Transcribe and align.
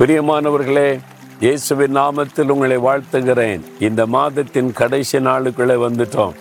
பிரியமானவர்களே 0.00 1.00
இயேசுவின் 1.40 1.96
நாமத்தில் 1.96 2.48
உங்களை 2.48 2.76
வாழ்த்துகிறேன். 2.76 3.60
இந்த 3.78 4.06
மாதத்தின் 4.06 4.72
கடைசி 4.72 5.18
நாளுக்குள்ளே 5.18 5.76
வந்துட்டோம். 5.86 6.32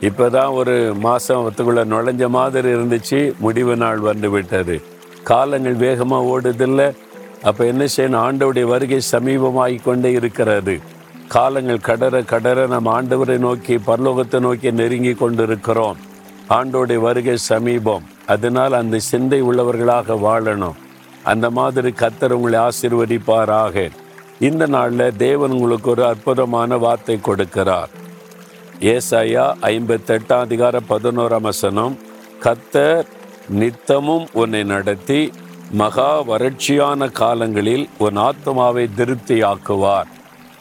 இப்போதான் 0.00 0.52
ஒரு 0.52 0.94
மாதத்துக்குள்ளே 1.02 1.84
நுழைஞ்ச 1.84 2.28
மாதிரி 2.28 2.68
இருந்துச்சு 2.68 3.38
முடிவு 3.38 3.76
நாள் 3.76 3.98
வந்து 3.98 4.30
விட்டது. 4.30 4.80
காலங்கள் 5.22 5.74
வேகமாக 5.74 6.24
ஓடுதில்லை. 6.24 6.96
அப்போ 7.42 7.66
என்ன 7.66 7.84
செய்யணும்? 7.84 8.22
ஆண்டவுடைய 8.26 8.62
வருகை 8.62 9.00
சமீபமாகி 9.12 9.82
கொண்டே 9.82 10.12
இருக்கிறது. 10.12 10.80
காலங்கள் 11.28 11.86
கடற 11.86 12.24
கடற 12.24 12.68
நம்ம 12.68 13.02
ஆண்டவரை 13.02 13.38
நோக்கி 13.38 13.76
பரலோகத்தை 13.76 14.40
நோக்கி 14.40 14.70
நெருங்கி 14.70 15.14
கொண்டிருக்கிறோம். 15.14 15.96
ஆண்டோடைய 16.48 16.96
வருகை 16.96 17.36
சமீபம். 17.36 18.02
அதனால் 18.26 18.72
அந்த 18.72 18.98
சிந்தை 18.98 19.42
உள்ளவர்களாக 19.42 20.18
வாழணும். 20.28 20.74
அந்த 21.24 21.50
மாதிரி 21.50 21.88
கத்தர் 21.88 22.30
உங்களை 22.30 22.58
ஆசிர்வதிப்பாராக. 22.58 23.90
இந்த 24.40 24.66
நாளில் 24.66 25.16
தேவன் 25.16 25.50
உங்களுக்கு 25.50 25.90
ஒரு 25.90 26.04
அற்புதமான 26.04 26.76
வார்த்தை 26.76 27.18
கொடுக்கிறார். 27.22 27.90
ஏசாயா 28.80 29.44
ஐம்பத்தெட்டாம் 29.62 30.44
அதிகார 30.46 30.80
பதினோராம் 30.88 31.40
வசனம் 31.40 31.98
கத்தர் 32.42 33.04
நித்தமும் 33.48 34.26
உன்னை 34.32 34.64
நடத்தி 34.64 35.32
மகா 35.70 36.22
வறட்சியான 36.22 37.12
காலங்களில் 37.12 37.88
உன் 37.98 38.16
ஆத்மாவை 38.16 38.88
திருப்தியாக்குவார். 38.96 40.08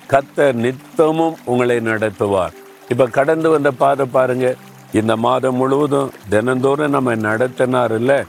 கத்தர் 0.09 0.53
நித்தமும் 0.53 1.35
உங்களை 1.45 1.77
நடத்துவார். 1.77 2.53
இப்போ 2.89 3.05
கடந்து 3.05 3.49
வந்த 3.49 3.71
பாதை 3.71 4.05
பாருங்க. 4.05 4.55
இந்த 4.93 5.15
மாதம் 5.15 5.55
முழுவதும் 5.55 6.11
தினந்தோறும் 6.29 6.89
நம்ம 6.89 7.15
நடத்தினார் 7.15 7.95
இல்லை? 7.99 8.23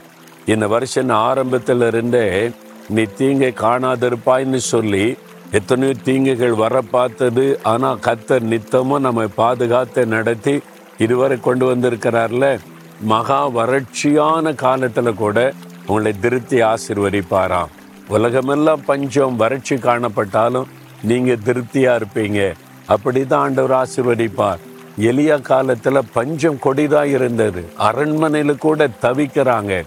இந்த 0.45 0.67
வருஷம் 0.67 1.09
ஆரம்பத்தில் 1.09 1.81
இருந்தே 1.81 2.51
நீ 2.89 3.01
தீங்கை 3.01 3.53
காணாதிருப்பாய்ன்னு 3.59 4.55
சொல்லி 4.55 5.15
எத்தனையோ 5.51 5.93
தீங்குகள் 6.03 6.55
வர 6.55 6.81
பார்த்தது. 6.81 7.59
ஆனால் 7.63 7.97
கத்தர் 7.97 8.39
நித்தமும் 8.39 9.01
நம்மை 9.01 9.27
பாதுகாத்து 9.35 10.05
நடத்தி 10.05 10.61
இதுவரை 10.97 11.39
கொண்டு 11.39 11.75
வந்திருக்கிறார்ல. 11.75 12.59
மகா 13.01 13.49
வறட்சியான 13.49 14.55
காலத்தில் 14.55 15.13
கூட 15.13 15.53
உங்களை 15.87 16.19
திருப்தி 16.19 16.61
ஆசிர்வதிப்பாராம். 16.61 17.71
உலகமெல்லாம் 18.07 18.85
பஞ்சம் 18.85 19.35
வறட்சி 19.35 19.75
காணப்பட்டாலும் 19.75 20.69
நீங்கள் 21.01 21.41
திருப்தியாக 21.43 21.99
இருப்பீங்க. 21.99 22.53
அப்படிதான் 22.89 23.35
ஆண்டவர் 23.35 23.87
ஆசிர்வதிப்பார். 23.87 24.57
எளிய 24.97 25.39
காலத்தில் 25.39 26.09
பஞ்சம் 26.13 26.59
கொடிதாக 26.59 27.07
இருந்தது. 27.07 27.65
அரண்மனையில் 27.77 28.57
கூட 28.57 28.87
தவிக்கிறாங்க. 29.01 29.83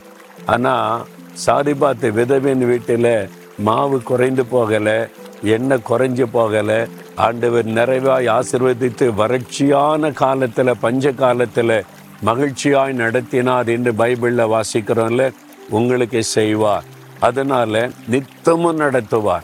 ஆனா 0.46 1.04
சாதிபாத்து 1.46 2.10
விதவின் 2.10 2.66
வீட்டில் 2.66 3.28
மாவு 3.58 4.02
குறைந்து 4.02 4.44
போகலை 4.52 5.10
எண்ணெய் 5.42 5.82
குறைஞ்சு 5.88 6.24
போகலை 6.34 6.88
ஆண்டவர் 7.14 7.66
நிறைவாய் 7.66 8.30
ஆசிர்வதித்து 8.38 9.12
வறட்சியான 9.14 10.12
காலத்தில் 10.12 10.78
பஞ்ச 10.80 11.12
காலத்தில் 11.12 11.84
மகிழ்ச்சியாய் 12.24 12.92
நடத்தினார் 12.92 13.68
என்று 13.68 13.92
பைபிளில் 13.92 14.52
வாசிக்கிறோம்ல 14.54 15.32
உங்களுக்கு 15.70 16.22
செய்வார். 16.22 16.84
அதனால 17.20 17.90
நித்தமும் 18.08 18.80
நடத்துவார். 18.80 19.42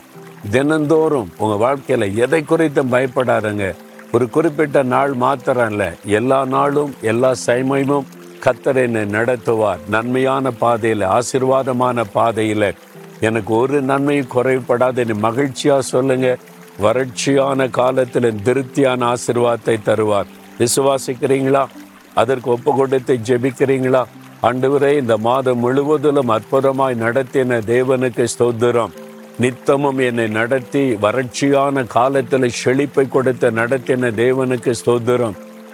தினந்தோறும் 0.51 1.31
உங்கள் 1.37 1.57
வாழ்க்கையில் 1.57 2.17
எதை 2.17 2.45
குறித்தும் 2.49 2.91
பயப்படாதுங்க. 2.91 3.75
ஒரு 4.11 4.29
குறிப்பிட்ட 4.29 4.83
நாள் 4.83 5.13
மாத்திரம் 5.13 5.81
எல்லா 6.05 6.45
நாளும் 6.45 6.95
எல்லா 7.01 7.33
சைமையும் 7.45 8.03
கத்தர் 8.45 8.75
என்னை 8.75 9.01
நடத்துவார். 9.01 9.77
நன்மையான 9.89 10.51
பாதையில் 10.51 11.01
ஆசீர்வாதமான 11.01 12.03
பாதையில். 12.13 12.73
எனக்கு 13.19 13.53
ஒரு 13.53 13.81
நன்மையும் 13.81 14.31
குறைபடாது 14.35 14.95
என்னை 14.95 15.15
மகிழ்ச்சியாக 15.15 15.81
சொல்லுங்க. 15.81 16.37
வறட்சியான 16.81 17.69
காலத்தில் 17.69 18.41
திருப்தியான 18.43 19.13
ஆசிர்வாதத்தை 19.13 19.77
தருவார். 19.85 20.25
விசுவாசிக்கிறீங்களா? 20.59 21.65
அதற்கு 22.13 22.51
ஒப்பு 22.51 22.75
கொடுத்து 22.75 23.19
ஜெபிக்கிறீங்களா? 23.25 24.03
ஆண்டவரே 24.41 24.97
இந்த 24.97 25.17
மாதம் 25.17 25.59
முழுவதிலும் 25.59 26.29
அற்புதமாய் 26.29 27.01
நடத்தின 27.05 27.61
தேவனுக்கு 27.67 28.27
ஸ்தோத்திரம். 28.39 28.93
நித்தமும் 29.39 29.97
என்னை 29.97 30.27
நடத்தி 30.27 30.95
வறட்சியான 30.95 31.87
காலத்தில் 31.87 32.49
செழிப்பை 32.49 33.07
கொடுத்த 33.07 33.51
நடத்தின 33.51 34.11
தேவனுக்கு 34.11 34.73
ஸ்தோத்திரம். 34.85 35.33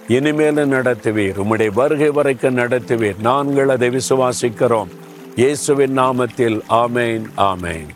இனிமேலும் 0.10 0.72
நடத்துவீர். 0.72 1.38
உம்முடைய 1.44 1.74
வருகை 1.74 2.10
வரைக்கும் 2.10 2.58
நடத்துவீர். 2.58 3.20
நாங்கள் 3.22 3.70
அதை 3.70 3.90
விசுவாசிக்கிறோம். 3.90 4.88
இயேசுவின் 5.36 6.00
நாமத்தில். 6.00 6.60
ஆமேன் 6.70 7.26
ஆமேன். 7.38 7.88